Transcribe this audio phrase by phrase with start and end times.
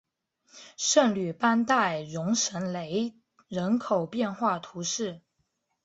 [0.77, 3.13] 圣吕班代容什雷
[3.47, 5.21] 人口变化图示